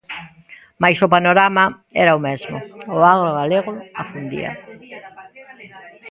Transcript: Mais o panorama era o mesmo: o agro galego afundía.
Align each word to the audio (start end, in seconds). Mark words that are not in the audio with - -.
Mais 0.81 0.97
o 1.05 1.11
panorama 1.15 1.65
era 2.03 2.17
o 2.19 2.23
mesmo: 2.27 2.57
o 2.95 2.97
agro 3.13 3.31
galego 3.39 3.71
afundía. 4.01 4.51